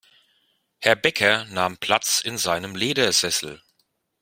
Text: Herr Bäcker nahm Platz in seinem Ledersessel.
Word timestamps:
Herr 0.79 0.95
Bäcker 0.95 1.45
nahm 1.51 1.77
Platz 1.77 2.21
in 2.21 2.39
seinem 2.39 2.75
Ledersessel. 2.75 3.61